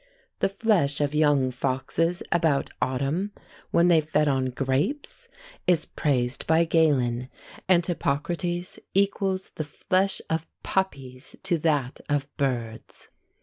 The 0.39 0.49
flesh 0.49 0.99
of 0.99 1.13
young 1.13 1.51
foxes 1.51 2.23
about 2.31 2.71
autumn, 2.81 3.33
when 3.69 3.87
they 3.87 4.01
fed 4.01 4.27
on 4.27 4.47
grapes, 4.47 5.27
is 5.67 5.85
praised 5.85 6.47
by 6.47 6.65
Galen; 6.65 7.29
and 7.69 7.85
Hippocrates 7.85 8.79
equals 8.95 9.51
the 9.57 9.63
flesh 9.63 10.19
of 10.27 10.47
puppies 10.63 11.35
to 11.43 11.59
that 11.59 12.01
of 12.09 12.35
birds. 12.35 13.09